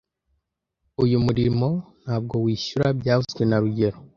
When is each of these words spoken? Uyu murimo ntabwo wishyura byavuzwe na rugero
Uyu 1.03 1.17
murimo 1.25 1.67
ntabwo 2.03 2.35
wishyura 2.43 2.87
byavuzwe 2.99 3.43
na 3.49 3.57
rugero 3.63 3.97